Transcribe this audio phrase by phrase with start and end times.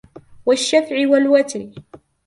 [0.45, 1.67] وَالشَّفْعِ وَالْوَتْرِ